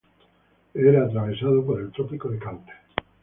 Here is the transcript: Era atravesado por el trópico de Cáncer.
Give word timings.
Era 0.73 1.03
atravesado 1.05 1.63
por 1.63 1.79
el 1.79 1.91
trópico 1.91 2.27
de 2.29 2.39
Cáncer. 2.39 2.73